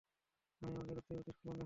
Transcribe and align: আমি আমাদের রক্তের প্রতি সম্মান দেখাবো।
আমি 0.61 0.73
আমাদের 0.75 0.95
রক্তের 0.97 1.15
প্রতি 1.17 1.31
সম্মান 1.31 1.41
দেখাবো। 1.43 1.59